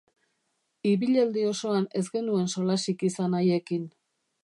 [0.91, 3.89] Ibilaldi osoan ez genuen solasik izan haiekin.